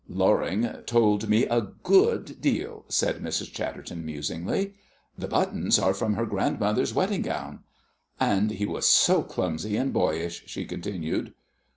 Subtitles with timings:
[0.09, 3.51] "Loring told me a great deal," said Mrs.
[3.51, 4.73] Chatterton musingly.
[5.15, 7.59] "The buttons are from her grandmother's wedding gown."
[8.19, 11.35] "And he was so clumsy and boyish," she continued.